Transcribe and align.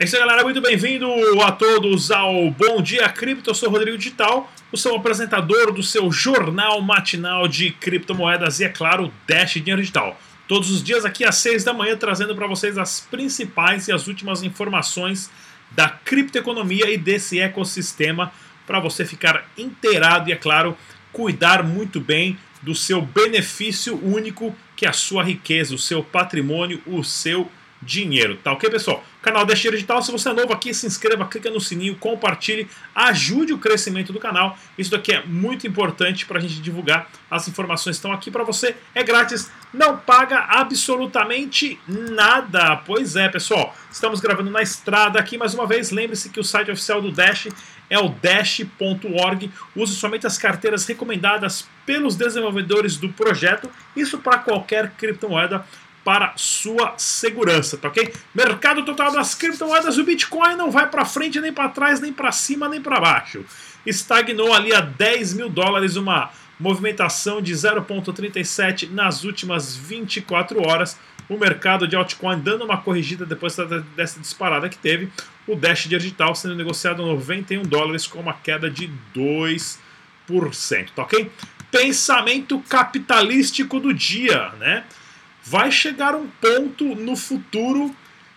É 0.00 0.04
isso 0.04 0.16
aí, 0.16 0.22
galera. 0.22 0.42
Muito 0.42 0.62
bem-vindo 0.62 1.06
a 1.42 1.52
todos 1.52 2.10
ao 2.10 2.50
Bom 2.52 2.80
Dia 2.80 3.06
Cripto. 3.10 3.50
Eu 3.50 3.54
sou 3.54 3.68
o 3.68 3.72
Rodrigo 3.72 3.98
Digital, 3.98 4.50
o 4.72 4.76
seu 4.78 4.96
apresentador 4.96 5.74
do 5.74 5.82
seu 5.82 6.10
jornal 6.10 6.80
matinal 6.80 7.46
de 7.46 7.70
criptomoedas 7.72 8.60
e, 8.60 8.64
é 8.64 8.70
claro, 8.70 9.12
Dash 9.26 9.52
Dinheiro 9.52 9.82
Digital. 9.82 10.18
Todos 10.48 10.70
os 10.70 10.82
dias 10.82 11.04
aqui 11.04 11.22
às 11.22 11.34
6 11.34 11.64
da 11.64 11.74
manhã, 11.74 11.98
trazendo 11.98 12.34
para 12.34 12.46
vocês 12.46 12.78
as 12.78 12.98
principais 12.98 13.88
e 13.88 13.92
as 13.92 14.06
últimas 14.06 14.42
informações 14.42 15.30
da 15.72 15.90
criptoeconomia 15.90 16.90
e 16.90 16.96
desse 16.96 17.38
ecossistema 17.38 18.32
para 18.66 18.80
você 18.80 19.04
ficar 19.04 19.50
inteirado 19.58 20.30
e, 20.30 20.32
é 20.32 20.36
claro, 20.36 20.74
cuidar 21.12 21.62
muito 21.62 22.00
bem 22.00 22.38
do 22.62 22.74
seu 22.74 23.02
benefício 23.02 24.02
único, 24.02 24.56
que 24.74 24.86
é 24.86 24.88
a 24.88 24.94
sua 24.94 25.22
riqueza, 25.22 25.74
o 25.74 25.78
seu 25.78 26.02
patrimônio, 26.02 26.80
o 26.86 27.04
seu 27.04 27.50
dinheiro. 27.82 28.36
Tá 28.36 28.52
ok, 28.52 28.68
pessoal? 28.68 29.02
Canal 29.22 29.44
Dash 29.44 29.60
Digital, 29.60 30.02
se 30.02 30.12
você 30.12 30.28
é 30.28 30.32
novo 30.32 30.52
aqui, 30.52 30.72
se 30.72 30.86
inscreva, 30.86 31.26
clica 31.26 31.50
no 31.50 31.60
sininho, 31.60 31.96
compartilhe, 31.96 32.68
ajude 32.94 33.52
o 33.52 33.58
crescimento 33.58 34.12
do 34.12 34.18
canal. 34.18 34.56
Isso 34.78 34.90
daqui 34.90 35.12
é 35.12 35.24
muito 35.24 35.66
importante 35.66 36.26
para 36.26 36.38
a 36.38 36.40
gente 36.40 36.60
divulgar. 36.60 37.10
As 37.30 37.46
informações 37.48 37.96
estão 37.96 38.12
aqui 38.12 38.30
para 38.30 38.44
você, 38.44 38.76
é 38.94 39.02
grátis, 39.02 39.50
não 39.72 39.96
paga 39.96 40.38
absolutamente 40.48 41.78
nada. 41.86 42.76
Pois 42.76 43.16
é, 43.16 43.28
pessoal, 43.28 43.74
estamos 43.90 44.20
gravando 44.20 44.50
na 44.50 44.62
estrada 44.62 45.18
aqui 45.18 45.38
mais 45.38 45.54
uma 45.54 45.66
vez. 45.66 45.90
Lembre-se 45.90 46.30
que 46.30 46.40
o 46.40 46.44
site 46.44 46.70
oficial 46.70 47.00
do 47.00 47.10
Dash 47.10 47.48
é 47.90 47.98
o 47.98 48.08
dash.org. 48.08 49.50
Use 49.74 49.94
somente 49.96 50.26
as 50.26 50.38
carteiras 50.38 50.86
recomendadas 50.86 51.68
pelos 51.84 52.14
desenvolvedores 52.14 52.96
do 52.96 53.08
projeto. 53.10 53.68
Isso 53.96 54.18
para 54.18 54.38
qualquer 54.38 54.92
criptomoeda 54.92 55.64
para 56.04 56.32
sua 56.36 56.94
segurança, 56.96 57.76
tá 57.76 57.88
ok? 57.88 58.12
Mercado 58.34 58.84
total 58.84 59.12
das 59.12 59.34
criptomoedas, 59.34 59.98
o 59.98 60.04
Bitcoin 60.04 60.56
não 60.56 60.70
vai 60.70 60.88
para 60.88 61.04
frente, 61.04 61.40
nem 61.40 61.52
para 61.52 61.68
trás, 61.68 62.00
nem 62.00 62.12
para 62.12 62.32
cima, 62.32 62.68
nem 62.68 62.80
para 62.80 63.00
baixo. 63.00 63.44
Estagnou 63.84 64.52
ali 64.52 64.72
a 64.72 64.80
10 64.80 65.34
mil 65.34 65.48
dólares, 65.48 65.96
uma 65.96 66.30
movimentação 66.58 67.40
de 67.40 67.52
0,37 67.54 68.90
nas 68.90 69.24
últimas 69.24 69.74
24 69.74 70.66
horas. 70.66 70.98
O 71.28 71.38
mercado 71.38 71.86
de 71.86 71.96
altcoin 71.96 72.40
dando 72.40 72.64
uma 72.64 72.78
corrigida 72.78 73.24
depois 73.24 73.56
dessa 73.96 74.20
disparada 74.20 74.68
que 74.68 74.76
teve. 74.76 75.08
O 75.46 75.54
Dash 75.54 75.86
digital 75.86 76.34
sendo 76.34 76.56
negociado 76.56 77.02
a 77.02 77.06
91 77.06 77.62
dólares 77.62 78.06
com 78.06 78.20
uma 78.20 78.34
queda 78.34 78.70
de 78.70 78.90
2%, 79.14 79.78
tá 80.94 81.02
ok? 81.02 81.30
Pensamento 81.70 82.58
capitalístico 82.68 83.78
do 83.78 83.94
dia, 83.94 84.50
né? 84.58 84.84
Vai 85.42 85.70
chegar 85.70 86.14
um 86.14 86.28
ponto 86.40 86.94
no 86.94 87.16
futuro 87.16 87.94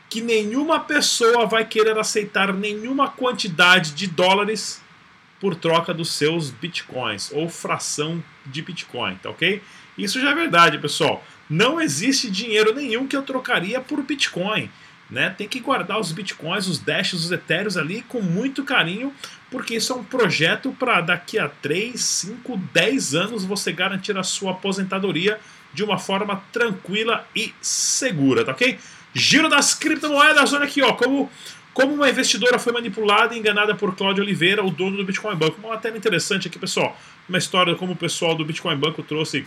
que 0.09 0.21
nenhuma 0.21 0.79
pessoa 0.79 1.45
vai 1.45 1.65
querer 1.65 1.97
aceitar 1.97 2.53
nenhuma 2.53 3.09
quantidade 3.09 3.91
de 3.93 4.05
dólares 4.07 4.81
por 5.39 5.55
troca 5.55 5.93
dos 5.93 6.11
seus 6.11 6.51
bitcoins 6.51 7.31
ou 7.33 7.49
fração 7.49 8.23
de 8.45 8.61
bitcoin, 8.61 9.15
tá 9.15 9.29
ok? 9.29 9.61
Isso 9.97 10.21
já 10.21 10.31
é 10.31 10.35
verdade, 10.35 10.77
pessoal. 10.77 11.25
Não 11.49 11.81
existe 11.81 12.29
dinheiro 12.29 12.73
nenhum 12.73 13.07
que 13.07 13.15
eu 13.15 13.23
trocaria 13.23 13.81
por 13.81 14.01
bitcoin. 14.01 14.69
Né? 15.09 15.29
Tem 15.29 15.47
que 15.47 15.59
guardar 15.59 15.99
os 15.99 16.11
bitcoins, 16.11 16.67
os 16.67 16.79
dashes, 16.79 17.25
os 17.25 17.31
etéreos 17.31 17.77
ali 17.77 18.01
com 18.03 18.21
muito 18.21 18.63
carinho, 18.63 19.13
porque 19.51 19.75
isso 19.75 19.93
é 19.93 19.95
um 19.95 20.03
projeto 20.03 20.75
para 20.79 21.01
daqui 21.01 21.37
a 21.37 21.49
3, 21.49 21.99
5, 21.99 22.57
10 22.73 23.13
anos 23.13 23.45
você 23.45 23.71
garantir 23.71 24.17
a 24.17 24.23
sua 24.23 24.51
aposentadoria 24.51 25.39
de 25.73 25.83
uma 25.83 25.97
forma 25.97 26.43
tranquila 26.51 27.27
e 27.35 27.53
segura, 27.61 28.45
tá 28.45 28.51
ok? 28.51 28.77
Giro 29.13 29.49
das 29.49 29.73
criptomoedas, 29.73 30.53
olha 30.53 30.65
aqui, 30.65 30.81
ó, 30.81 30.93
como, 30.93 31.29
como 31.73 31.93
uma 31.93 32.09
investidora 32.09 32.59
foi 32.59 32.73
manipulada 32.73 33.35
e 33.35 33.39
enganada 33.39 33.75
por 33.75 33.95
Cláudio 33.95 34.23
Oliveira, 34.23 34.63
o 34.63 34.71
dono 34.71 34.97
do 34.97 35.05
Bitcoin 35.05 35.35
Banco. 35.35 35.57
Uma 35.59 35.75
matéria 35.75 35.97
interessante 35.97 36.47
aqui, 36.47 36.59
pessoal. 36.59 36.97
Uma 37.27 37.37
história 37.37 37.75
como 37.75 37.93
o 37.93 37.95
pessoal 37.95 38.35
do 38.35 38.45
Bitcoin 38.45 38.75
Banco 38.75 39.01
trouxe 39.03 39.45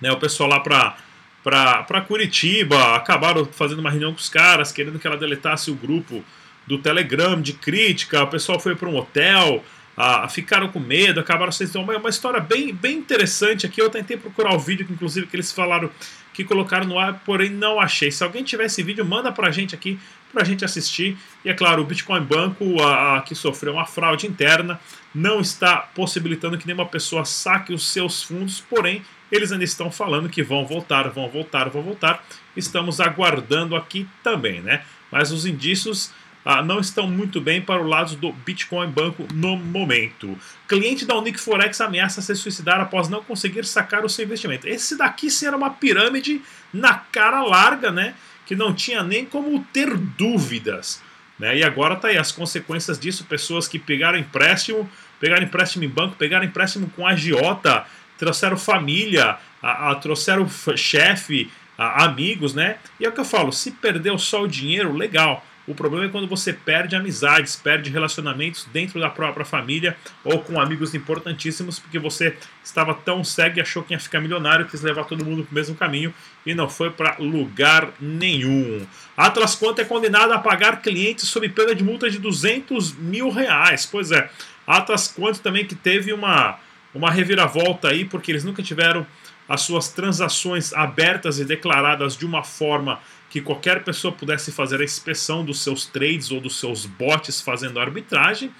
né, 0.00 0.10
o 0.10 0.18
pessoal 0.18 0.48
lá 0.48 0.60
para 0.60 0.96
para 1.42 2.00
Curitiba, 2.00 2.96
acabaram 2.96 3.44
fazendo 3.46 3.78
uma 3.78 3.88
reunião 3.88 4.12
com 4.12 4.18
os 4.18 4.28
caras, 4.28 4.72
querendo 4.72 4.98
que 4.98 5.06
ela 5.06 5.16
deletasse 5.16 5.70
o 5.70 5.76
grupo 5.76 6.24
do 6.66 6.78
Telegram 6.78 7.40
de 7.40 7.52
crítica, 7.52 8.24
o 8.24 8.26
pessoal 8.26 8.58
foi 8.58 8.74
para 8.74 8.88
um 8.88 8.96
hotel, 8.96 9.64
ah, 9.96 10.28
ficaram 10.28 10.68
com 10.68 10.78
medo, 10.78 11.20
acabaram 11.20 11.50
sendo 11.50 11.80
uma, 11.80 11.96
uma 11.96 12.10
história 12.10 12.38
bem, 12.38 12.74
bem 12.74 12.98
interessante 12.98 13.64
aqui. 13.64 13.80
Eu 13.80 13.88
tentei 13.88 14.16
procurar 14.16 14.54
o 14.54 14.58
vídeo, 14.58 14.86
que, 14.86 14.92
inclusive, 14.92 15.26
que 15.26 15.36
eles 15.36 15.50
falaram 15.50 15.90
que 16.34 16.44
colocaram 16.44 16.86
no 16.86 16.98
ar, 16.98 17.22
porém 17.24 17.48
não 17.48 17.80
achei. 17.80 18.10
Se 18.10 18.22
alguém 18.22 18.44
tiver 18.44 18.66
esse 18.66 18.82
vídeo, 18.82 19.06
manda 19.06 19.32
pra 19.32 19.50
gente 19.50 19.74
aqui, 19.74 19.98
pra 20.30 20.44
gente 20.44 20.66
assistir. 20.66 21.16
E 21.42 21.48
é 21.48 21.54
claro, 21.54 21.80
o 21.80 21.84
Bitcoin 21.86 22.20
Banco, 22.20 22.82
a, 22.82 23.16
a, 23.16 23.22
que 23.22 23.34
sofreu 23.34 23.72
uma 23.72 23.86
fraude 23.86 24.26
interna, 24.26 24.78
não 25.14 25.40
está 25.40 25.78
possibilitando 25.78 26.58
que 26.58 26.66
nenhuma 26.66 26.84
pessoa 26.84 27.24
saque 27.24 27.72
os 27.72 27.88
seus 27.88 28.22
fundos, 28.22 28.60
porém, 28.60 29.02
eles 29.32 29.50
ainda 29.50 29.64
estão 29.64 29.90
falando 29.90 30.28
que 30.28 30.42
vão 30.42 30.66
voltar, 30.66 31.08
vão 31.08 31.30
voltar, 31.30 31.70
vão 31.70 31.82
voltar. 31.82 32.22
Estamos 32.54 33.00
aguardando 33.00 33.74
aqui 33.74 34.06
também, 34.22 34.60
né? 34.60 34.84
Mas 35.10 35.32
os 35.32 35.46
indícios 35.46 36.12
ah, 36.48 36.62
não 36.62 36.78
estão 36.78 37.08
muito 37.08 37.40
bem 37.40 37.60
para 37.60 37.82
o 37.82 37.88
lado 37.88 38.14
do 38.14 38.30
Bitcoin 38.32 38.88
Banco 38.88 39.26
no 39.34 39.56
momento. 39.56 40.38
Cliente 40.68 41.04
da 41.04 41.18
Unique 41.18 41.40
Forex 41.40 41.80
ameaça 41.80 42.22
se 42.22 42.36
suicidar 42.36 42.80
após 42.80 43.08
não 43.08 43.20
conseguir 43.20 43.64
sacar 43.64 44.04
o 44.04 44.08
seu 44.08 44.24
investimento. 44.24 44.68
Esse 44.68 44.96
daqui 44.96 45.28
sim 45.28 45.46
era 45.46 45.56
uma 45.56 45.70
pirâmide 45.70 46.40
na 46.72 46.94
cara 46.94 47.42
larga, 47.42 47.90
né? 47.90 48.14
Que 48.46 48.54
não 48.54 48.72
tinha 48.72 49.02
nem 49.02 49.26
como 49.26 49.66
ter 49.72 49.96
dúvidas. 49.96 51.02
Né? 51.36 51.58
E 51.58 51.64
agora 51.64 51.96
tá 51.96 52.08
aí 52.08 52.16
as 52.16 52.30
consequências 52.30 52.96
disso: 52.96 53.24
pessoas 53.24 53.66
que 53.66 53.80
pegaram 53.80 54.16
empréstimo, 54.16 54.88
pegaram 55.18 55.42
empréstimo 55.42 55.82
em 55.82 55.88
banco, 55.88 56.14
pegaram 56.14 56.44
empréstimo 56.44 56.88
com 56.94 57.04
agiota, 57.04 57.84
trouxeram 58.16 58.56
família, 58.56 59.36
a, 59.60 59.90
a, 59.90 59.94
trouxeram 59.96 60.48
chefe, 60.76 61.50
amigos, 61.76 62.54
né? 62.54 62.76
E 63.00 63.04
é 63.04 63.08
o 63.08 63.12
que 63.12 63.18
eu 63.18 63.24
falo: 63.24 63.50
se 63.50 63.72
perdeu 63.72 64.16
só 64.16 64.44
o 64.44 64.48
dinheiro, 64.48 64.92
legal. 64.92 65.44
O 65.66 65.74
problema 65.74 66.04
é 66.06 66.08
quando 66.08 66.28
você 66.28 66.52
perde 66.52 66.94
amizades, 66.94 67.56
perde 67.56 67.90
relacionamentos 67.90 68.66
dentro 68.72 69.00
da 69.00 69.10
própria 69.10 69.44
família 69.44 69.96
ou 70.22 70.40
com 70.40 70.60
amigos 70.60 70.94
importantíssimos, 70.94 71.78
porque 71.78 71.98
você 71.98 72.36
estava 72.62 72.94
tão 72.94 73.24
cego 73.24 73.58
e 73.58 73.60
achou 73.60 73.82
que 73.82 73.92
ia 73.92 73.98
ficar 73.98 74.20
milionário, 74.20 74.66
quis 74.66 74.82
levar 74.82 75.04
todo 75.04 75.24
mundo 75.24 75.42
para 75.42 75.52
o 75.52 75.54
mesmo 75.54 75.74
caminho 75.74 76.14
e 76.44 76.54
não 76.54 76.68
foi 76.68 76.90
para 76.90 77.16
lugar 77.18 77.90
nenhum. 78.00 78.86
Atlas 79.16 79.56
Quanto 79.56 79.80
é 79.80 79.84
condenado 79.84 80.32
a 80.32 80.38
pagar 80.38 80.80
clientes 80.80 81.28
sob 81.28 81.48
pena 81.48 81.74
de 81.74 81.82
multa 81.82 82.08
de 82.08 82.18
200 82.18 82.94
mil 82.94 83.30
reais. 83.30 83.84
Pois 83.86 84.12
é, 84.12 84.30
Atlas 84.66 85.08
Quanto 85.08 85.40
também 85.40 85.66
que 85.66 85.74
teve 85.74 86.12
uma, 86.12 86.60
uma 86.94 87.10
reviravolta 87.10 87.88
aí, 87.88 88.04
porque 88.04 88.30
eles 88.30 88.44
nunca 88.44 88.62
tiveram 88.62 89.04
as 89.48 89.62
suas 89.62 89.88
transações 89.88 90.72
abertas 90.72 91.38
e 91.38 91.44
declaradas 91.44 92.16
de 92.16 92.26
uma 92.26 92.42
forma 92.42 93.00
que 93.30 93.40
qualquer 93.40 93.84
pessoa 93.84 94.12
pudesse 94.12 94.50
fazer 94.50 94.80
a 94.80 94.84
inspeção 94.84 95.44
dos 95.44 95.60
seus 95.60 95.86
trades 95.86 96.30
ou 96.30 96.40
dos 96.40 96.58
seus 96.58 96.86
bots 96.86 97.40
fazendo 97.40 97.78
arbitragem, 97.78 98.50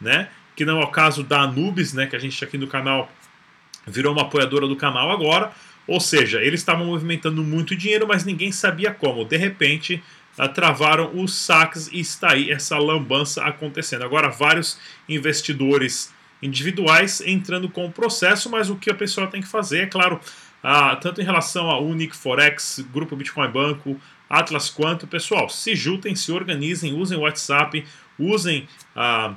né? 0.00 0.28
Que 0.56 0.64
não 0.64 0.80
é 0.80 0.84
o 0.84 0.90
caso 0.90 1.22
da 1.22 1.42
Anubis, 1.42 1.92
né? 1.92 2.06
Que 2.06 2.16
a 2.16 2.18
gente 2.18 2.42
aqui 2.44 2.58
no 2.58 2.66
canal 2.66 3.10
virou 3.86 4.12
uma 4.12 4.22
apoiadora 4.22 4.66
do 4.66 4.76
canal 4.76 5.10
agora. 5.10 5.52
Ou 5.86 6.00
seja, 6.00 6.40
eles 6.40 6.60
estavam 6.60 6.86
movimentando 6.86 7.42
muito 7.42 7.74
dinheiro, 7.76 8.06
mas 8.06 8.24
ninguém 8.24 8.52
sabia 8.52 8.92
como. 8.92 9.24
De 9.24 9.36
repente, 9.36 10.02
ah, 10.38 10.48
travaram 10.48 11.10
os 11.14 11.34
saques 11.34 11.88
e 11.92 12.00
está 12.00 12.32
aí 12.32 12.50
essa 12.50 12.78
lambança 12.78 13.44
acontecendo. 13.44 14.04
Agora, 14.04 14.28
vários 14.28 14.78
investidores 15.08 16.12
individuais 16.42 17.20
entrando 17.20 17.68
com 17.68 17.86
o 17.86 17.92
processo, 17.92 18.50
mas 18.50 18.68
o 18.68 18.76
que 18.76 18.90
a 18.90 18.94
pessoa 18.94 19.28
tem 19.28 19.40
que 19.40 19.48
fazer, 19.48 19.84
é 19.84 19.86
claro, 19.86 20.20
ah, 20.62 20.96
tanto 20.96 21.20
em 21.20 21.24
relação 21.24 21.70
a 21.70 21.80
Unic 21.80 22.16
Forex, 22.16 22.84
Grupo 22.92 23.16
Bitcoin 23.16 23.50
Banco, 23.50 24.00
Atlas 24.28 24.70
quanto, 24.70 25.06
pessoal, 25.06 25.48
se 25.48 25.74
juntem, 25.76 26.16
se 26.16 26.32
organizem, 26.32 26.94
usem 26.94 27.18
o 27.18 27.22
WhatsApp, 27.22 27.84
usem 28.18 28.68
ah, 28.96 29.34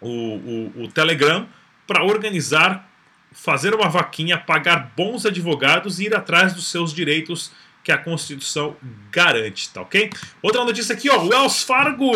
o, 0.00 0.08
o, 0.08 0.82
o 0.84 0.88
Telegram 0.88 1.48
para 1.86 2.04
organizar, 2.04 2.88
fazer 3.32 3.74
uma 3.74 3.88
vaquinha, 3.88 4.38
pagar 4.38 4.92
bons 4.96 5.26
advogados 5.26 5.98
e 5.98 6.04
ir 6.04 6.14
atrás 6.14 6.54
dos 6.54 6.70
seus 6.70 6.92
direitos 6.92 7.52
que 7.84 7.92
a 7.92 7.98
Constituição 7.98 8.74
garante, 9.12 9.68
tá 9.68 9.82
ok? 9.82 10.10
Outra 10.42 10.64
notícia 10.64 10.94
aqui, 10.94 11.10
ó, 11.10 11.18
o 11.18 11.28
Wells 11.28 11.62
Fargo 11.62 12.10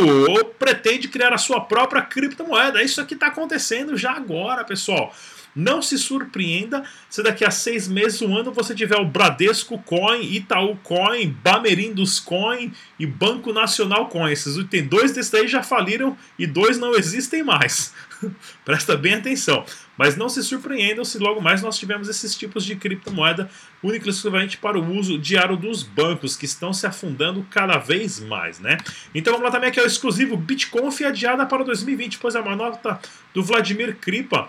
pretende 0.59 1.09
criar 1.09 1.35
a 1.35 1.39
sua 1.39 1.61
própria 1.61 2.01
criptomoeda. 2.01 2.83
Isso 2.83 3.03
aqui 3.03 3.13
está 3.13 3.27
acontecendo 3.27 3.95
já 3.95 4.13
agora, 4.13 4.65
pessoal. 4.65 5.15
Não 5.59 5.83
se 5.83 5.99
surpreenda 5.99 6.85
se 7.11 7.21
daqui 7.21 7.45
a 7.45 7.51
seis 7.51 7.89
meses, 7.89 8.23
um 8.23 8.37
ano, 8.37 8.53
você 8.53 8.77
tiver 8.77 8.97
o 8.97 9.05
Bradesco 9.05 9.77
Coin, 9.83 10.23
Itaú 10.23 10.77
Coin, 10.85 11.35
Bamerindos 11.43 12.21
Coin 12.21 12.73
e 12.97 13.05
Banco 13.05 13.53
Nacional 13.53 14.07
Coin. 14.07 14.31
Esses 14.31 14.57
tem 14.69 14.87
dois 14.87 15.11
desses 15.11 15.35
aí 15.35 15.49
já 15.49 15.61
faliram 15.61 16.17
e 16.39 16.47
dois 16.47 16.79
não 16.79 16.95
existem 16.95 17.43
mais. 17.43 17.93
Presta 18.65 18.97
bem 18.97 19.15
atenção. 19.15 19.65
Mas 19.97 20.17
não 20.17 20.29
se 20.29 20.45
surpreendam 20.45 21.05
se 21.05 21.19
logo 21.19 21.41
mais 21.41 21.61
nós 21.61 21.77
tivermos 21.77 22.09
esses 22.09 22.37
tipos 22.37 22.65
de 22.65 22.77
criptomoeda 22.77 23.51
única 23.83 24.07
e 24.07 24.11
exclusivamente 24.11 24.59
para 24.59 24.79
o 24.79 24.97
uso 24.97 25.19
diário 25.19 25.57
dos 25.57 25.83
bancos, 25.83 26.37
que 26.37 26.45
estão 26.45 26.73
se 26.73 26.87
afundando 26.87 27.45
cada 27.51 27.79
vez 27.79 28.21
mais, 28.21 28.61
né? 28.61 28.79
Então 29.13 29.33
vamos 29.33 29.47
lá 29.47 29.51
também 29.51 29.71
aqui, 29.71 29.81
é 29.81 29.83
o 29.83 29.87
exclusivo 29.87 30.37
Bitcoin 30.37 30.89
adiada 31.05 31.45
para 31.47 31.65
2020, 31.65 32.19
pois 32.19 32.37
é 32.37 32.41
uma 32.41 32.55
nota 32.55 33.01
do 33.35 33.43
Vladimir 33.43 33.97
Kripa, 33.97 34.49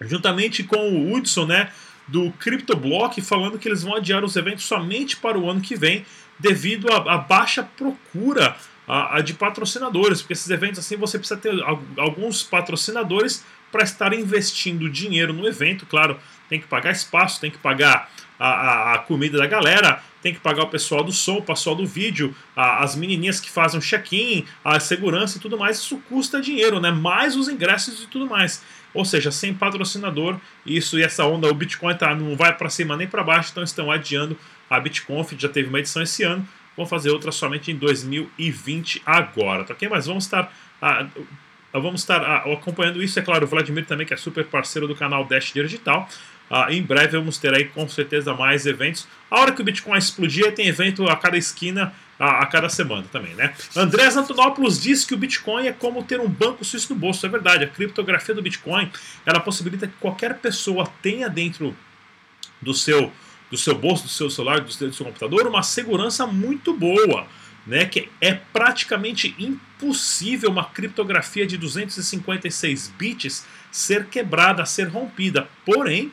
juntamente 0.00 0.62
com 0.62 0.76
o 0.76 1.12
Hudson, 1.12 1.46
né? 1.46 1.70
Do 2.08 2.30
CryptoBlock, 2.32 3.20
falando 3.20 3.58
que 3.58 3.68
eles 3.68 3.82
vão 3.82 3.96
adiar 3.96 4.24
os 4.24 4.36
eventos 4.36 4.64
somente 4.64 5.16
para 5.16 5.38
o 5.38 5.50
ano 5.50 5.60
que 5.60 5.74
vem, 5.74 6.04
devido 6.38 6.92
à 6.92 7.18
baixa 7.18 7.62
procura 7.62 8.56
a, 8.86 9.16
a 9.16 9.20
de 9.20 9.34
patrocinadores, 9.34 10.20
porque 10.20 10.32
esses 10.32 10.48
eventos 10.50 10.78
assim 10.78 10.96
você 10.96 11.18
precisa 11.18 11.40
ter 11.40 11.54
alguns 11.96 12.42
patrocinadores 12.42 13.44
para 13.72 13.82
estar 13.82 14.12
investindo 14.12 14.88
dinheiro 14.88 15.32
no 15.32 15.46
evento, 15.46 15.84
claro, 15.86 16.18
tem 16.48 16.60
que 16.60 16.66
pagar 16.66 16.90
espaço, 16.90 17.40
tem 17.40 17.50
que 17.50 17.58
pagar 17.58 18.10
a, 18.38 18.48
a, 18.48 18.94
a 18.94 18.98
comida 18.98 19.38
da 19.38 19.46
galera, 19.46 20.02
tem 20.22 20.34
que 20.34 20.40
pagar 20.40 20.64
o 20.64 20.68
pessoal 20.68 21.02
do 21.02 21.12
som, 21.12 21.36
o 21.36 21.42
pessoal 21.42 21.74
do 21.74 21.86
vídeo, 21.86 22.34
a, 22.54 22.82
as 22.82 22.94
menininhas 22.96 23.40
que 23.40 23.50
fazem 23.50 23.78
o 23.78 23.82
check-in, 23.82 24.44
a 24.64 24.78
segurança 24.80 25.38
e 25.38 25.40
tudo 25.40 25.58
mais, 25.58 25.78
isso 25.78 25.98
custa 26.08 26.40
dinheiro, 26.40 26.80
né? 26.80 26.90
Mais 26.90 27.36
os 27.36 27.48
ingressos 27.48 28.02
e 28.02 28.06
tudo 28.06 28.26
mais. 28.26 28.62
Ou 28.92 29.04
seja, 29.04 29.30
sem 29.30 29.52
patrocinador, 29.52 30.38
isso 30.64 30.98
e 30.98 31.02
essa 31.02 31.24
onda, 31.26 31.48
o 31.48 31.54
Bitcoin 31.54 31.94
tá, 31.94 32.14
não 32.14 32.36
vai 32.36 32.54
para 32.54 32.70
cima 32.70 32.96
nem 32.96 33.06
para 33.06 33.22
baixo, 33.22 33.50
então 33.52 33.62
estão 33.62 33.90
adiando 33.90 34.38
a 34.68 34.80
Bitconf, 34.80 35.32
já 35.38 35.48
teve 35.48 35.68
uma 35.68 35.78
edição 35.78 36.02
esse 36.02 36.22
ano, 36.22 36.46
Vamos 36.76 36.90
fazer 36.90 37.10
outra 37.10 37.32
somente 37.32 37.72
em 37.72 37.76
2020 37.76 39.02
agora, 39.06 39.64
tá 39.64 39.72
ok? 39.72 39.88
Mas 39.88 40.06
vamos 40.06 40.24
estar, 40.24 40.52
ah, 40.80 41.06
vamos 41.72 42.02
estar 42.02 42.22
ah, 42.22 42.52
acompanhando 42.52 43.02
isso, 43.02 43.18
é 43.18 43.22
claro, 43.22 43.46
o 43.46 43.48
Vladimir 43.48 43.86
também, 43.86 44.06
que 44.06 44.12
é 44.12 44.16
super 44.16 44.44
parceiro 44.44 44.86
do 44.86 44.94
canal 44.94 45.24
Dash 45.24 45.52
Digital. 45.52 46.06
Ah, 46.50 46.72
em 46.72 46.82
breve 46.82 47.16
vamos 47.18 47.38
ter 47.38 47.52
aí 47.52 47.64
com 47.64 47.88
certeza 47.88 48.32
mais 48.32 48.66
eventos. 48.66 49.06
A 49.30 49.40
hora 49.40 49.52
que 49.52 49.60
o 49.60 49.64
Bitcoin 49.64 49.98
explodir, 49.98 50.54
tem 50.54 50.68
evento 50.68 51.04
a 51.08 51.16
cada 51.16 51.36
esquina, 51.36 51.92
a, 52.18 52.42
a 52.42 52.46
cada 52.46 52.68
semana 52.68 53.04
também, 53.10 53.34
né? 53.34 53.52
Andrés 53.74 54.16
Antonopoulos 54.16 54.80
diz 54.80 55.04
que 55.04 55.14
o 55.14 55.18
Bitcoin 55.18 55.66
é 55.66 55.72
como 55.72 56.02
ter 56.04 56.20
um 56.20 56.28
banco 56.28 56.64
suíço 56.64 56.94
no 56.94 56.98
bolso. 56.98 57.26
É 57.26 57.28
verdade, 57.28 57.64
a 57.64 57.68
criptografia 57.68 58.34
do 58.34 58.42
Bitcoin 58.42 58.90
ela 59.24 59.40
possibilita 59.40 59.86
que 59.86 59.94
qualquer 59.98 60.38
pessoa 60.38 60.90
tenha 61.02 61.28
dentro 61.28 61.76
do 62.60 62.72
seu 62.72 63.12
do 63.48 63.56
seu 63.56 63.76
bolso, 63.76 64.04
do 64.04 64.08
seu 64.08 64.28
celular, 64.28 64.60
do 64.60 64.72
seu, 64.72 64.88
do 64.88 64.94
seu 64.94 65.06
computador, 65.06 65.46
uma 65.46 65.62
segurança 65.62 66.26
muito 66.26 66.72
boa. 66.72 67.26
Né, 67.64 67.84
que 67.84 68.08
é 68.20 68.32
praticamente 68.32 69.34
impossível 69.36 70.48
uma 70.48 70.66
criptografia 70.66 71.44
de 71.44 71.56
256 71.56 72.94
bits 72.96 73.44
ser 73.72 74.06
quebrada, 74.06 74.64
ser 74.64 74.86
rompida. 74.86 75.48
Porém, 75.64 76.12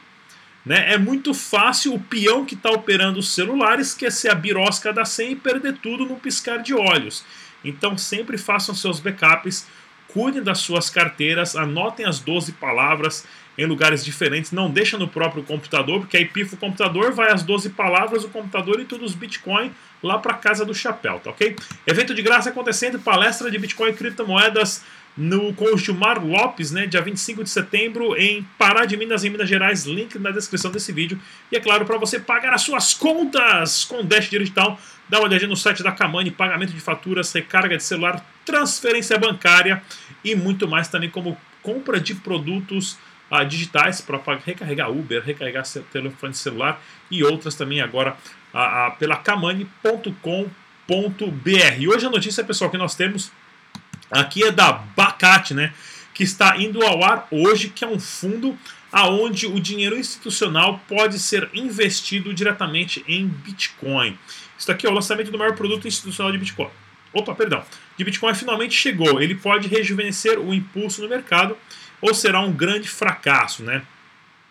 né, 0.66 0.94
é 0.94 0.98
muito 0.98 1.34
fácil 1.34 1.94
o 1.94 2.00
peão 2.00 2.46
que 2.46 2.56
está 2.56 2.72
operando 2.72 3.20
os 3.20 3.34
celulares 3.34 3.88
esquecer 3.88 4.32
a 4.32 4.36
birosca 4.36 4.94
da 4.94 5.06
senha 5.06 5.32
e 5.32 5.36
perder 5.36 5.78
tudo 5.78 6.06
num 6.06 6.20
piscar 6.20 6.58
de 6.60 6.74
olhos. 6.74 7.24
Então 7.64 7.98
sempre 7.98 8.38
façam 8.38 8.74
seus 8.74 9.00
backups, 9.00 9.68
cuidem 10.08 10.44
das 10.44 10.60
suas 10.60 10.90
carteiras, 10.90 11.56
anotem 11.56 12.06
as 12.06 12.20
12 12.20 12.54
palavras 12.54 13.26
em 13.58 13.66
lugares 13.66 14.04
diferentes, 14.04 14.52
não 14.52 14.70
deixa 14.70 14.98
no 14.98 15.08
próprio 15.08 15.44
computador, 15.44 16.00
porque 16.00 16.18
aí 16.18 16.26
pifa 16.26 16.56
o 16.56 16.58
computador, 16.58 17.12
vai 17.12 17.32
as 17.32 17.44
12 17.44 17.70
palavras, 17.70 18.24
o 18.24 18.30
computador 18.30 18.80
e 18.80 18.86
todos 18.86 19.12
os 19.12 19.16
Bitcoin 19.16 19.72
lá 20.02 20.18
para 20.18 20.34
casa 20.34 20.66
do 20.66 20.74
chapéu, 20.74 21.20
tá 21.20 21.30
ok? 21.30 21.56
Evento 21.86 22.16
de 22.16 22.22
graça 22.22 22.50
acontecendo, 22.50 23.00
palestra 23.00 23.52
de 23.52 23.60
Bitcoin 23.60 23.92
e 23.92 23.94
criptomoedas 23.94 24.84
no, 25.16 25.54
com 25.54 25.66
Lopes, 25.66 26.72
né, 26.72 26.88
dia 26.88 27.02
25 27.02 27.44
de 27.44 27.50
setembro, 27.50 28.16
em 28.18 28.44
Pará 28.58 28.86
de 28.86 28.98
Minas, 28.98 29.24
em 29.24 29.30
Minas 29.30 29.48
Gerais. 29.48 29.86
Link 29.86 30.18
na 30.18 30.32
descrição 30.32 30.72
desse 30.72 30.92
vídeo. 30.92 31.20
E 31.52 31.56
é 31.56 31.60
claro, 31.60 31.86
para 31.86 31.98
você 31.98 32.20
pagar 32.20 32.54
as 32.54 32.62
suas 32.62 32.94
contas 32.94 33.86
com 33.86 34.04
Dash 34.04 34.30
Digital, 34.30 34.80
dá 35.08 35.20
uma 35.20 35.28
olhadinha 35.28 35.50
no 35.50 35.56
site 35.56 35.84
da 35.84 35.92
Kamani, 35.92 36.32
pagamento 36.32 36.74
de 36.74 36.80
faturas, 36.80 37.32
recarga 37.32 37.78
de 37.78 37.84
celular, 37.84 38.26
transferência 38.46 39.18
bancária 39.18 39.82
e 40.24 40.36
muito 40.36 40.68
mais 40.68 40.88
também 40.88 41.10
como 41.10 41.38
compra 41.62 42.00
de 42.00 42.16
produtos 42.16 42.98
ah, 43.30 43.44
digitais 43.44 44.02
para 44.02 44.20
recarregar 44.44 44.92
Uber, 44.92 45.24
recarregar 45.24 45.64
telefone 45.92 46.34
celular 46.34 46.82
e 47.10 47.24
outras 47.24 47.56
também 47.56 47.82
agora 47.82 48.18
ah, 48.54 48.88
ah, 48.88 48.92
pela 48.92 49.16
kamani.com.br. 49.16 50.14
Hoje 51.88 52.06
a 52.06 52.10
notícia, 52.10 52.44
pessoal, 52.44 52.70
que 52.70 52.78
nós 52.78 52.96
temos 52.96 53.32
aqui 54.14 54.44
é 54.44 54.52
da 54.52 54.72
Bacate, 54.72 55.54
né? 55.54 55.74
Que 56.14 56.24
está 56.24 56.58
indo 56.58 56.84
ao 56.84 57.04
ar 57.04 57.28
hoje, 57.32 57.70
que 57.70 57.84
é 57.84 57.88
um 57.88 58.00
fundo 58.00 58.58
aonde 58.92 59.48
o 59.48 59.60
dinheiro 59.60 59.98
institucional 59.98 60.80
pode 60.88 61.18
ser 61.18 61.50
investido 61.54 62.34
diretamente 62.34 63.04
em 63.08 63.28
Bitcoin. 63.28 64.18
Isso 64.58 64.72
aqui 64.72 64.86
é 64.86 64.90
o 64.90 64.94
lançamento 64.94 65.32
do 65.32 65.38
maior 65.38 65.56
produto 65.56 65.88
institucional 65.88 66.32
de 66.32 66.38
Bitcoin. 66.38 66.70
Opa, 67.12 67.34
perdão. 67.34 67.64
De 67.98 68.04
Bitcoin 68.04 68.34
finalmente 68.36 68.76
chegou. 68.76 69.20
Ele 69.22 69.36
pode 69.36 69.68
rejuvenescer 69.68 70.40
o 70.40 70.54
impulso 70.54 71.02
no 71.02 71.10
mercado 71.10 71.58
ou 72.00 72.14
será 72.14 72.40
um 72.42 72.52
grande 72.52 72.88
fracasso, 72.88 73.64
né? 73.64 73.82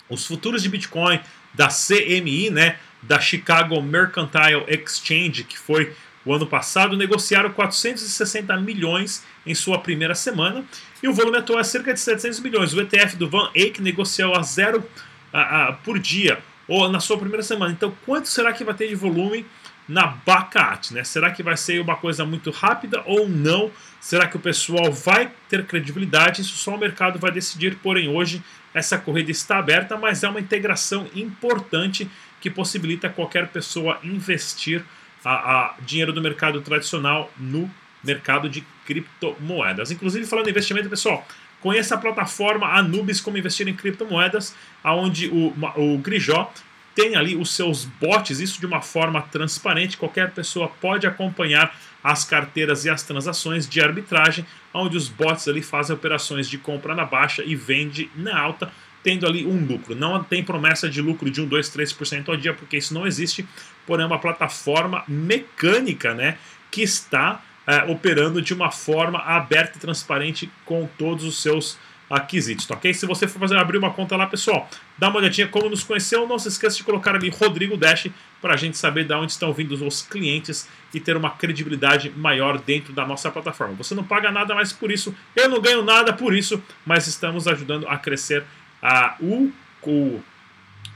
Os 0.08 0.26
futuros 0.26 0.62
de 0.62 0.68
Bitcoin 0.68 1.20
da 1.54 1.68
CME, 1.68 2.50
né, 2.50 2.78
da 3.02 3.20
Chicago 3.20 3.80
Mercantile 3.82 4.64
Exchange, 4.68 5.44
que 5.44 5.58
foi 5.58 5.94
o 6.24 6.32
ano 6.32 6.46
passado, 6.46 6.96
negociaram 6.96 7.50
460 7.50 8.56
milhões 8.58 9.24
em 9.44 9.54
sua 9.54 9.78
primeira 9.78 10.14
semana 10.14 10.64
e 11.02 11.08
o 11.08 11.12
volume 11.12 11.38
atual 11.38 11.60
é 11.60 11.64
cerca 11.64 11.92
de 11.92 12.00
700 12.00 12.40
milhões. 12.40 12.72
O 12.72 12.80
ETF 12.80 13.16
do 13.16 13.28
Van 13.28 13.50
Eyck 13.54 13.82
negociou 13.82 14.34
a 14.36 14.42
zero 14.42 14.88
a, 15.32 15.68
a, 15.68 15.72
por 15.72 15.98
dia 15.98 16.38
ou 16.68 16.88
na 16.88 17.00
sua 17.00 17.18
primeira 17.18 17.42
semana. 17.42 17.72
Então, 17.72 17.94
quanto 18.06 18.28
será 18.28 18.52
que 18.52 18.62
vai 18.62 18.74
ter 18.74 18.88
de 18.88 18.94
volume 18.94 19.44
na 19.88 20.06
Bacate? 20.06 20.94
Né? 20.94 21.02
Será 21.02 21.30
que 21.30 21.42
vai 21.42 21.56
ser 21.56 21.80
uma 21.80 21.96
coisa 21.96 22.24
muito 22.24 22.50
rápida 22.50 23.02
ou 23.04 23.28
não? 23.28 23.70
Será 24.00 24.28
que 24.28 24.36
o 24.36 24.40
pessoal 24.40 24.92
vai 24.92 25.30
ter 25.48 25.66
credibilidade? 25.66 26.42
Isso 26.42 26.56
só 26.56 26.76
o 26.76 26.78
mercado 26.78 27.18
vai 27.18 27.32
decidir. 27.32 27.76
Porém, 27.82 28.08
hoje 28.08 28.42
essa 28.72 28.96
corrida 28.96 29.30
está 29.30 29.58
aberta, 29.58 29.96
mas 29.96 30.22
é 30.22 30.28
uma 30.28 30.40
integração 30.40 31.06
importante 31.14 32.08
que 32.40 32.50
possibilita 32.50 33.08
qualquer 33.08 33.48
pessoa 33.48 33.98
investir 34.02 34.84
a, 35.24 35.30
a 35.32 35.74
dinheiro 35.80 36.12
do 36.12 36.20
mercado 36.20 36.60
tradicional 36.60 37.30
no 37.36 37.70
mercado 38.02 38.48
de 38.48 38.64
criptomoedas. 38.84 39.90
Inclusive, 39.90 40.26
falando 40.26 40.48
em 40.48 40.50
investimento, 40.50 40.88
pessoal, 40.88 41.26
conheça 41.60 41.94
a 41.94 41.98
plataforma 41.98 42.66
Anubis 42.66 43.20
como 43.20 43.38
investir 43.38 43.68
em 43.68 43.74
criptomoedas, 43.74 44.54
aonde 44.82 45.28
o, 45.28 45.54
o 45.76 45.98
Grijó 45.98 46.52
tem 46.94 47.16
ali 47.16 47.36
os 47.36 47.54
seus 47.54 47.84
bots, 47.84 48.40
isso 48.40 48.60
de 48.60 48.66
uma 48.66 48.82
forma 48.82 49.22
transparente, 49.22 49.96
qualquer 49.96 50.32
pessoa 50.32 50.68
pode 50.68 51.06
acompanhar 51.06 51.74
as 52.02 52.24
carteiras 52.24 52.84
e 52.84 52.90
as 52.90 53.02
transações 53.02 53.66
de 53.66 53.80
arbitragem, 53.80 54.44
onde 54.74 54.96
os 54.96 55.08
bots 55.08 55.48
ali 55.48 55.62
fazem 55.62 55.94
operações 55.94 56.48
de 56.48 56.58
compra 56.58 56.94
na 56.94 57.04
baixa 57.04 57.42
e 57.44 57.54
vende 57.54 58.10
na 58.14 58.38
alta, 58.38 58.70
tendo 59.02 59.26
ali 59.26 59.46
um 59.46 59.64
lucro. 59.64 59.94
Não 59.94 60.22
tem 60.22 60.44
promessa 60.44 60.88
de 60.88 61.00
lucro 61.00 61.30
de 61.30 61.40
1, 61.40 61.46
2, 61.46 61.70
3% 61.70 62.28
ao 62.28 62.36
dia, 62.36 62.52
porque 62.52 62.76
isso 62.76 62.92
não 62.92 63.06
existe, 63.06 63.46
porém 63.86 64.04
é 64.04 64.06
uma 64.06 64.18
plataforma 64.18 65.04
mecânica 65.06 66.14
né, 66.14 66.38
que 66.70 66.82
está 66.82 67.42
é, 67.66 67.84
operando 67.84 68.42
de 68.42 68.52
uma 68.54 68.70
forma 68.70 69.18
aberta 69.20 69.78
e 69.78 69.80
transparente 69.80 70.50
com 70.64 70.88
todos 70.98 71.24
os 71.24 71.40
seus 71.40 71.78
aquisitos, 72.12 72.66
tá 72.66 72.74
ok? 72.74 72.92
Se 72.92 73.06
você 73.06 73.26
for 73.26 73.38
fazer 73.38 73.56
abrir 73.56 73.78
uma 73.78 73.90
conta 73.90 74.14
lá, 74.16 74.26
pessoal, 74.26 74.68
dá 74.98 75.08
uma 75.08 75.18
olhadinha 75.18 75.48
como 75.48 75.70
nos 75.70 75.82
conheceu. 75.82 76.26
Não 76.28 76.38
se 76.38 76.48
esqueça 76.48 76.76
de 76.76 76.84
colocar 76.84 77.14
ali 77.14 77.30
Rodrigo 77.30 77.74
Dash 77.74 78.08
para 78.40 78.52
a 78.52 78.56
gente 78.56 78.76
saber 78.76 79.04
de 79.04 79.14
onde 79.14 79.32
estão 79.32 79.50
vindo 79.50 79.72
os 79.72 80.02
clientes 80.02 80.68
e 80.92 81.00
ter 81.00 81.16
uma 81.16 81.30
credibilidade 81.30 82.10
maior 82.14 82.58
dentro 82.58 82.92
da 82.92 83.06
nossa 83.06 83.30
plataforma. 83.30 83.74
Você 83.76 83.94
não 83.94 84.04
paga 84.04 84.30
nada 84.30 84.54
mais 84.54 84.74
por 84.74 84.90
isso, 84.90 85.14
eu 85.34 85.48
não 85.48 85.60
ganho 85.60 85.82
nada 85.82 86.12
por 86.12 86.34
isso, 86.34 86.62
mas 86.84 87.06
estamos 87.06 87.48
ajudando 87.48 87.88
a 87.88 87.96
crescer 87.96 88.44
a, 88.82 89.16
o, 89.18 89.50
o, 89.82 90.20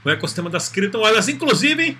o 0.05 0.09
ecossistema 0.09 0.51
das 0.51 0.69
criptomoedas. 0.69 1.27
Inclusive, 1.27 1.97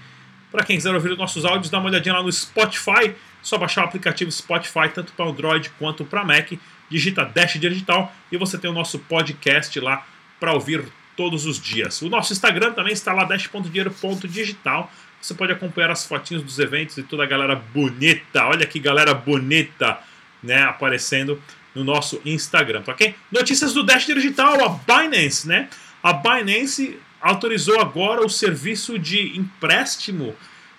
para 0.51 0.63
quem 0.63 0.77
quiser 0.77 0.93
ouvir 0.93 1.11
os 1.11 1.17
nossos 1.17 1.45
áudios, 1.45 1.69
dá 1.69 1.79
uma 1.79 1.89
olhadinha 1.89 2.15
lá 2.15 2.23
no 2.23 2.31
Spotify. 2.31 3.13
Só 3.41 3.57
baixar 3.57 3.81
o 3.81 3.85
aplicativo 3.85 4.31
Spotify, 4.31 4.89
tanto 4.93 5.13
para 5.13 5.25
Android 5.25 5.69
quanto 5.77 6.03
para 6.03 6.23
Mac. 6.23 6.51
Digita 6.89 7.25
Dash 7.25 7.59
Digital 7.59 8.13
e 8.31 8.37
você 8.37 8.57
tem 8.57 8.69
o 8.69 8.73
nosso 8.73 8.99
podcast 8.99 9.77
lá 9.79 10.05
para 10.39 10.53
ouvir 10.53 10.85
todos 11.15 11.45
os 11.45 11.59
dias. 11.59 12.01
O 12.01 12.09
nosso 12.09 12.31
Instagram 12.31 12.71
também 12.73 12.93
está 12.93 13.11
lá, 13.11 13.23
dash.dinheiro.digital. 13.25 14.91
Você 15.19 15.33
pode 15.33 15.51
acompanhar 15.51 15.91
as 15.91 16.05
fotinhos 16.05 16.43
dos 16.43 16.59
eventos 16.59 16.97
e 16.97 17.03
toda 17.03 17.23
a 17.23 17.25
galera 17.25 17.55
bonita. 17.55 18.45
Olha 18.45 18.65
que 18.65 18.79
galera 18.79 19.13
bonita, 19.13 19.99
né, 20.41 20.63
aparecendo 20.63 21.41
no 21.73 21.83
nosso 21.83 22.21
Instagram, 22.23 22.81
tá 22.81 22.91
ok? 22.91 23.15
Notícias 23.31 23.73
do 23.73 23.83
Dash 23.83 24.05
Digital, 24.05 24.63
a 24.63 24.69
Binance, 24.69 25.47
né? 25.47 25.69
A 26.01 26.13
Binance 26.13 26.97
autorizou 27.21 27.79
agora 27.79 28.25
o 28.25 28.29
serviço 28.29 28.97
de 28.97 29.37
empréstimo, 29.37 30.35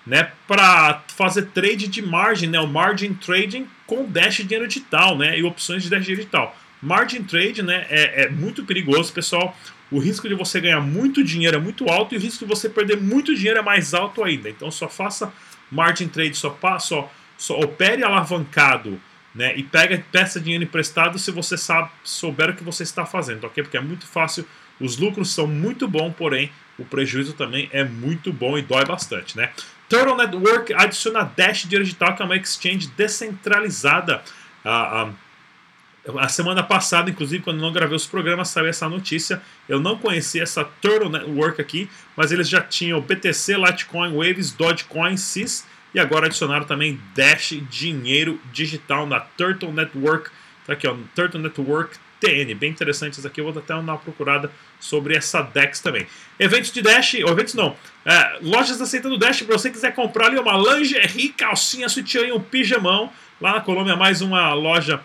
né, 0.07 0.33
para 0.47 1.03
fazer 1.09 1.47
trade 1.47 1.87
de 1.87 2.01
margem, 2.01 2.49
né, 2.49 2.59
o 2.61 2.67
margin 2.67 3.15
trading 3.15 3.67
com 3.87 4.05
Dash 4.07 4.37
Dinheiro 4.37 4.67
Digital, 4.67 5.19
né, 5.19 5.39
e 5.39 5.43
opções 5.43 5.83
de 5.83 5.91
Dash 5.91 6.07
Digital. 6.07 6.57
margin 6.81 7.23
trade 7.25 7.63
né, 7.63 7.87
é, 7.91 8.25
é 8.25 8.29
muito 8.31 8.65
perigoso, 8.65 9.13
pessoal. 9.13 9.57
O 9.91 9.99
risco 9.99 10.29
de 10.29 10.35
você 10.35 10.61
ganhar 10.61 10.81
muito 10.81 11.25
dinheiro 11.25 11.57
é 11.57 11.61
muito 11.61 11.89
alto 11.89 12.15
e 12.15 12.19
o 12.19 12.21
risco 12.21 12.45
de 12.45 12.49
você 12.49 12.69
perder 12.69 13.01
muito 13.01 13.35
dinheiro 13.35 13.59
é 13.59 13.63
mais 13.63 13.95
alto 13.95 14.23
ainda. 14.23 14.49
Então 14.49 14.71
só 14.71 14.89
faça 14.89 15.33
margin 15.71 16.09
trade, 16.09 16.35
só, 16.37 16.57
só, 16.79 17.11
só 17.37 17.59
opere 17.59 18.05
alavancado 18.05 19.01
né, 19.35 19.57
e 19.57 19.63
pega, 19.63 20.03
peça 20.11 20.41
dinheiro 20.41 20.65
emprestado 20.65 21.19
se 21.19 21.31
você 21.31 21.57
sabe, 21.57 21.91
souber 22.03 22.51
o 22.51 22.55
que 22.55 22.65
você 22.65 22.83
está 22.83 23.07
fazendo, 23.07 23.45
ok? 23.45 23.63
Porque 23.63 23.77
é 23.77 23.81
muito 23.81 24.07
fácil, 24.07 24.47
os 24.81 24.97
lucros 24.97 25.33
são 25.35 25.47
muito 25.47 25.89
bons, 25.89 26.13
porém 26.17 26.51
o 26.79 26.85
prejuízo 26.85 27.33
também 27.33 27.69
é 27.73 27.85
muito 27.85 28.33
bom 28.33 28.57
e 28.57 28.63
dói 28.63 28.85
bastante, 28.85 29.37
né? 29.37 29.51
Turtle 29.89 30.17
Network 30.17 30.73
adiciona 30.75 31.25
Dash 31.37 31.65
Digital, 31.65 32.15
que 32.15 32.23
é 32.23 32.25
uma 32.25 32.37
exchange 32.37 32.89
descentralizada. 32.97 34.23
A, 34.65 35.03
a, 35.03 36.25
a, 36.25 36.29
semana 36.29 36.63
passada, 36.63 37.11
inclusive, 37.11 37.43
quando 37.43 37.59
não 37.59 37.73
gravei 37.73 37.97
os 37.97 38.07
programas, 38.07 38.49
saiu 38.49 38.67
essa 38.67 38.89
notícia. 38.89 39.41
Eu 39.69 39.81
não 39.81 39.97
conhecia 39.97 40.43
essa 40.43 40.63
Turtle 40.63 41.09
Network 41.09 41.61
aqui, 41.61 41.89
mas 42.15 42.31
eles 42.31 42.49
já 42.49 42.61
tinham 42.61 43.01
BTC, 43.01 43.57
Litecoin, 43.57 44.15
Waves, 44.15 44.53
Dogecoin, 44.53 45.17
CIS 45.17 45.67
e 45.95 45.99
agora 45.99 46.27
adicionaram 46.27 46.67
também 46.67 47.01
Dash 47.15 47.55
Dinheiro 47.71 48.39
Digital 48.53 49.07
na 49.07 49.21
Turtle 49.21 49.73
Network. 49.73 50.31
Tá 50.67 50.75
aqui, 50.75 50.87
ó, 50.87 50.95
Turtle 51.15 51.41
Network 51.41 51.97
TN. 52.21 52.55
Bem 52.55 52.71
interessantes 52.71 53.25
aqui. 53.25 53.41
Eu 53.41 53.45
vou 53.45 53.59
até 53.59 53.75
dar 53.75 53.81
uma 53.81 53.99
procurada 53.99 54.51
sobre 54.81 55.17
essa 55.17 55.43
DEX 55.43 55.81
também. 55.81 56.07
Eventos 56.39 56.71
de 56.73 56.83
Dash, 56.83 57.15
ou 57.25 57.31
eventos 57.31 57.55
não, 57.55 57.77
é, 58.05 58.39
lojas 58.43 58.81
aceitando 58.81 59.19
Dash, 59.19 59.43
para 59.43 59.59
você 59.59 59.71
quiser 59.71 59.95
comprar 59.95 60.27
ali 60.27 60.39
uma 60.39 60.57
lingerie, 60.57 61.31
calcinha, 61.31 61.89
sutiã 61.89 62.23
e 62.23 62.33
um 62.33 62.41
pijamão. 62.41 63.13
Lá 63.41 63.55
na 63.55 63.61
Colômbia, 63.61 63.97
mais 63.97 64.21
uma 64.21 64.53
loja 64.53 65.01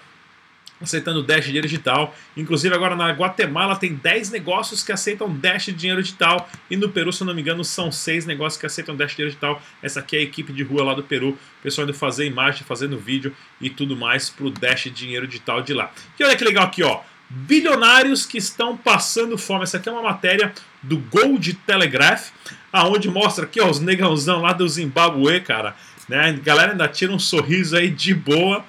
aceitando 0.83 1.23
Dash 1.23 1.45
dinheiro 1.45 1.67
digital. 1.67 2.15
Inclusive 2.35 2.73
agora 2.73 2.95
na 2.95 3.11
Guatemala 3.11 3.75
tem 3.75 3.95
10 3.95 4.31
negócios 4.31 4.83
que 4.83 4.91
aceitam 4.91 5.33
Dash 5.33 5.65
dinheiro 5.65 6.01
digital 6.01 6.49
e 6.69 6.77
no 6.77 6.89
Peru, 6.89 7.11
se 7.11 7.23
eu 7.23 7.27
não 7.27 7.33
me 7.33 7.41
engano, 7.41 7.63
são 7.63 7.91
6 7.91 8.25
negócios 8.25 8.59
que 8.59 8.65
aceitam 8.65 8.95
Dash 8.95 9.15
dinheiro 9.15 9.31
digital. 9.31 9.61
Essa 9.81 9.99
aqui 9.99 10.15
é 10.15 10.19
a 10.19 10.23
equipe 10.23 10.51
de 10.53 10.63
rua 10.63 10.83
lá 10.83 10.93
do 10.93 11.03
Peru, 11.03 11.29
o 11.29 11.63
pessoal 11.63 11.85
indo 11.85 11.93
fazer 11.93 12.25
imagem, 12.25 12.63
fazendo 12.63 12.97
vídeo 12.97 13.35
e 13.59 13.69
tudo 13.69 13.95
mais 13.95 14.29
pro 14.29 14.49
Dash 14.49 14.89
dinheiro 14.93 15.27
digital 15.27 15.61
de 15.61 15.73
lá. 15.73 15.91
E 16.19 16.23
olha 16.23 16.35
que 16.35 16.43
legal 16.43 16.65
aqui, 16.65 16.83
ó. 16.83 17.01
Bilionários 17.29 18.25
que 18.25 18.37
estão 18.37 18.77
passando 18.77 19.37
fome. 19.37 19.63
Essa 19.63 19.77
aqui 19.77 19.89
é 19.89 19.91
uma 19.91 20.03
matéria 20.03 20.53
do 20.83 20.97
Gold 20.97 21.53
Telegraph, 21.65 22.29
aonde 22.71 23.09
mostra 23.09 23.45
aqui 23.45 23.59
ó, 23.59 23.69
os 23.69 23.79
negãozão 23.79 24.41
lá 24.41 24.53
do 24.53 24.67
Zimbabue, 24.67 25.39
cara. 25.39 25.75
Né? 26.07 26.29
A 26.29 26.31
galera 26.33 26.71
ainda 26.73 26.87
tira 26.87 27.11
um 27.11 27.17
sorriso 27.17 27.75
aí 27.75 27.89
de 27.89 28.13
boa 28.13 28.63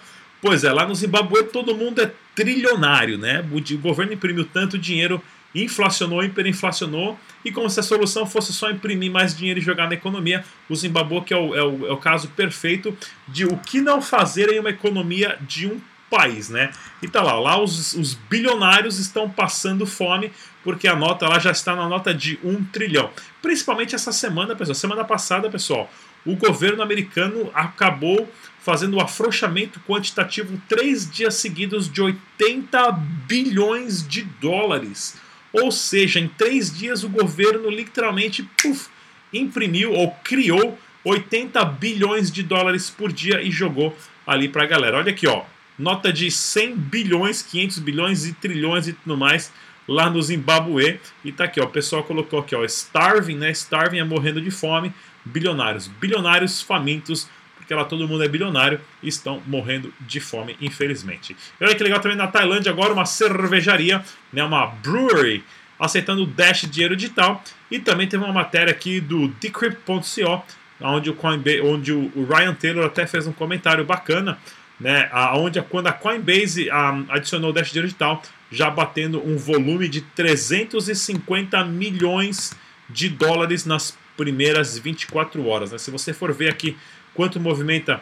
Pois 0.44 0.62
é, 0.62 0.70
lá 0.70 0.86
no 0.86 0.94
Zimbabue 0.94 1.44
todo 1.44 1.74
mundo 1.74 2.02
é 2.02 2.12
trilionário, 2.34 3.16
né? 3.16 3.42
O 3.50 3.78
governo 3.78 4.12
imprimiu 4.12 4.44
tanto 4.44 4.76
dinheiro, 4.76 5.18
inflacionou, 5.54 6.22
hiperinflacionou, 6.22 7.18
e 7.42 7.50
como 7.50 7.70
se 7.70 7.80
a 7.80 7.82
solução 7.82 8.26
fosse 8.26 8.52
só 8.52 8.70
imprimir 8.70 9.10
mais 9.10 9.34
dinheiro 9.34 9.58
e 9.58 9.62
jogar 9.62 9.88
na 9.88 9.94
economia, 9.94 10.44
o 10.68 10.76
Zimbabue 10.76 11.22
que 11.22 11.32
é 11.32 11.36
o, 11.38 11.54
é 11.54 11.62
o, 11.62 11.86
é 11.86 11.92
o 11.92 11.96
caso 11.96 12.28
perfeito 12.28 12.94
de 13.26 13.46
o 13.46 13.56
que 13.56 13.80
não 13.80 14.02
fazer 14.02 14.52
em 14.52 14.60
uma 14.60 14.68
economia 14.68 15.38
de 15.40 15.66
um 15.66 15.80
país, 16.10 16.50
né? 16.50 16.72
E 17.00 17.08
tá 17.08 17.22
lá, 17.22 17.40
lá 17.40 17.58
os, 17.58 17.94
os, 17.94 18.12
bilionários 18.12 18.98
estão 18.98 19.30
passando 19.30 19.86
fome 19.86 20.30
porque 20.62 20.86
a 20.86 20.94
nota 20.94 21.26
lá 21.26 21.38
já 21.38 21.52
está 21.52 21.74
na 21.74 21.88
nota 21.88 22.12
de 22.12 22.38
um 22.44 22.62
trilhão. 22.62 23.08
Principalmente 23.40 23.94
essa 23.94 24.12
semana, 24.12 24.54
pessoal. 24.54 24.74
Semana 24.74 25.04
passada, 25.04 25.48
pessoal, 25.48 25.90
o 26.24 26.36
governo 26.36 26.82
americano 26.82 27.50
acabou 27.54 28.28
fazendo 28.60 28.96
o 28.96 29.00
afrouxamento 29.00 29.78
quantitativo 29.80 30.60
três 30.68 31.10
dias 31.10 31.34
seguidos 31.34 31.90
de 31.90 32.00
80 32.00 32.92
bilhões 33.26 34.06
de 34.06 34.22
dólares. 34.22 35.16
Ou 35.52 35.70
seja, 35.70 36.18
em 36.18 36.26
três 36.26 36.74
dias 36.74 37.04
o 37.04 37.08
governo 37.08 37.68
literalmente 37.68 38.42
puff, 38.62 38.88
imprimiu 39.32 39.92
ou 39.92 40.10
criou 40.24 40.78
80 41.04 41.62
bilhões 41.66 42.30
de 42.32 42.42
dólares 42.42 42.88
por 42.88 43.12
dia 43.12 43.42
e 43.42 43.50
jogou 43.50 43.96
ali 44.26 44.48
para 44.48 44.64
a 44.64 44.66
galera. 44.66 44.96
Olha 44.96 45.12
aqui, 45.12 45.26
ó, 45.26 45.44
nota 45.78 46.12
de 46.12 46.30
100 46.30 46.76
bilhões, 46.76 47.42
500 47.42 47.78
bilhões 47.78 48.26
e 48.26 48.32
trilhões 48.32 48.88
e 48.88 48.92
tudo 48.92 49.16
mais 49.16 49.52
lá 49.86 50.08
no 50.08 50.20
Zimbabue. 50.22 51.00
E 51.24 51.32
tá 51.32 51.44
aqui, 51.44 51.60
ó, 51.60 51.64
o 51.64 51.70
pessoal 51.70 52.02
colocou 52.04 52.38
aqui, 52.38 52.54
ó, 52.54 52.64
starving, 52.64 53.36
né? 53.36 53.50
Starving 53.50 53.98
é 53.98 54.04
morrendo 54.04 54.40
de 54.40 54.50
fome, 54.50 54.92
bilionários, 55.24 55.88
bilionários 55.88 56.62
famintos 56.62 57.28
porque 57.64 57.74
lá 57.74 57.84
todo 57.86 58.06
mundo 58.06 58.22
é 58.22 58.28
bilionário 58.28 58.78
e 59.02 59.08
estão 59.08 59.42
morrendo 59.46 59.92
de 60.00 60.20
fome, 60.20 60.54
infelizmente. 60.60 61.34
E 61.58 61.64
olha 61.64 61.74
que 61.74 61.82
legal 61.82 61.98
também 61.98 62.16
na 62.16 62.26
Tailândia 62.26 62.70
agora 62.70 62.92
uma 62.92 63.06
cervejaria, 63.06 64.04
né, 64.30 64.44
uma 64.44 64.66
brewery, 64.66 65.42
aceitando 65.80 66.26
Dash 66.26 66.68
dinheiro 66.70 66.94
digital. 66.94 67.42
E 67.70 67.78
também 67.78 68.06
teve 68.06 68.22
uma 68.22 68.34
matéria 68.34 68.70
aqui 68.70 69.00
do 69.00 69.28
Decrypt.co, 69.28 70.44
onde 70.82 71.08
o, 71.08 71.14
Coinbase, 71.14 71.62
onde 71.62 71.90
o 71.90 72.26
Ryan 72.28 72.54
Taylor 72.54 72.84
até 72.84 73.06
fez 73.06 73.26
um 73.26 73.32
comentário 73.32 73.82
bacana, 73.82 74.38
né, 74.78 75.10
onde 75.34 75.60
quando 75.62 75.86
a 75.86 75.92
Coinbase 75.92 76.68
adicionou 77.08 77.50
o 77.50 77.52
Dash 77.52 77.70
digital, 77.70 78.22
já 78.50 78.70
batendo 78.70 79.24
um 79.26 79.36
volume 79.36 79.88
de 79.88 80.00
350 80.00 81.64
milhões 81.64 82.56
de 82.88 83.08
dólares 83.08 83.64
nas 83.64 83.96
primeiras 84.16 84.78
24 84.78 85.46
horas. 85.46 85.72
Né? 85.72 85.78
Se 85.78 85.90
você 85.90 86.12
for 86.12 86.32
ver 86.32 86.50
aqui 86.50 86.76
quanto 87.14 87.40
movimenta 87.40 88.00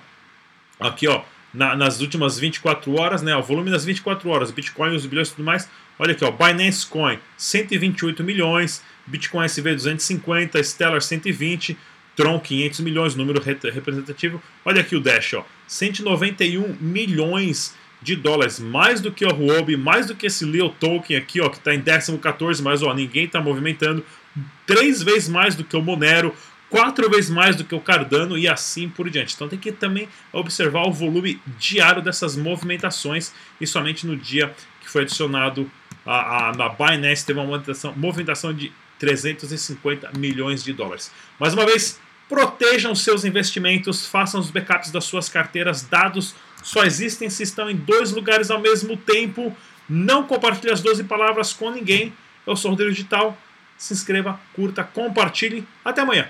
aqui, 0.80 1.06
ó, 1.06 1.22
na, 1.52 1.76
nas 1.76 2.00
últimas 2.00 2.38
24 2.38 2.98
horas, 2.98 3.22
né? 3.22 3.36
O 3.36 3.42
volume 3.42 3.70
nas 3.70 3.84
24 3.84 4.28
horas, 4.30 4.50
Bitcoin, 4.50 4.94
os 4.94 5.04
bilhões 5.04 5.28
e 5.28 5.32
tudo 5.32 5.44
mais. 5.44 5.68
Olha 5.98 6.12
aqui, 6.12 6.24
ó, 6.24 6.30
Binance 6.30 6.86
Coin 6.86 7.18
128 7.36 8.24
milhões, 8.24 8.82
Bitcoin 9.06 9.44
SV 9.44 9.74
250, 9.74 10.62
Stellar 10.62 11.02
120, 11.02 11.76
Tron 12.16 12.38
500 12.38 12.80
milhões, 12.80 13.14
número 13.14 13.40
representativo. 13.42 14.42
Olha 14.64 14.80
aqui 14.80 14.94
o 14.96 15.00
Dash, 15.00 15.34
ó, 15.34 15.44
191 15.66 16.76
milhões 16.80 17.74
de 18.02 18.16
dólares, 18.16 18.58
mais 18.58 19.00
do 19.00 19.12
que 19.12 19.24
o 19.24 19.30
Huobi, 19.30 19.76
mais 19.76 20.06
do 20.06 20.14
que 20.14 20.26
esse 20.26 20.44
Leo 20.44 20.68
Token 20.68 21.16
aqui, 21.16 21.40
ó, 21.40 21.48
que 21.48 21.58
está 21.58 21.74
em 21.74 21.80
14, 21.80 22.62
mas 22.62 22.82
ó, 22.82 22.92
ninguém 22.92 23.24
está 23.24 23.40
movimentando, 23.40 24.04
três 24.66 25.02
vezes 25.02 25.28
mais 25.28 25.54
do 25.54 25.62
que 25.62 25.76
o 25.76 25.82
Monero, 25.82 26.34
quatro 26.68 27.08
vezes 27.08 27.30
mais 27.30 27.54
do 27.54 27.64
que 27.64 27.74
o 27.74 27.80
Cardano 27.80 28.36
e 28.36 28.48
assim 28.48 28.88
por 28.88 29.08
diante. 29.08 29.34
Então 29.34 29.48
tem 29.48 29.58
que 29.58 29.70
também 29.70 30.08
observar 30.32 30.88
o 30.88 30.92
volume 30.92 31.40
diário 31.58 32.02
dessas 32.02 32.34
movimentações 32.34 33.32
e 33.60 33.66
somente 33.66 34.06
no 34.06 34.16
dia 34.16 34.52
que 34.80 34.90
foi 34.90 35.02
adicionado 35.02 35.70
a, 36.04 36.48
a, 36.48 36.56
na 36.56 36.68
Binance 36.68 37.24
teve 37.24 37.38
uma 37.38 37.46
movimentação, 37.46 37.94
movimentação 37.96 38.52
de 38.52 38.72
350 39.02 40.12
milhões 40.16 40.62
de 40.62 40.72
dólares. 40.72 41.10
Mais 41.36 41.52
uma 41.54 41.66
vez, 41.66 41.98
protejam 42.28 42.94
seus 42.94 43.24
investimentos, 43.24 44.06
façam 44.06 44.38
os 44.38 44.48
backups 44.48 44.92
das 44.92 45.02
suas 45.02 45.28
carteiras, 45.28 45.82
dados 45.82 46.36
só 46.62 46.84
existem 46.84 47.28
se 47.28 47.42
estão 47.42 47.68
em 47.68 47.74
dois 47.74 48.12
lugares 48.12 48.48
ao 48.48 48.60
mesmo 48.60 48.96
tempo. 48.96 49.54
Não 49.88 50.22
compartilhe 50.22 50.72
as 50.72 50.80
12 50.80 51.02
palavras 51.02 51.52
com 51.52 51.68
ninguém. 51.68 52.12
Eu 52.46 52.54
sou 52.54 52.70
o 52.70 52.74
Rodrigo 52.74 52.92
Digital. 52.92 53.36
Se 53.76 53.92
inscreva, 53.92 54.38
curta, 54.54 54.84
compartilhe. 54.84 55.66
Até 55.84 56.02
amanhã. 56.02 56.28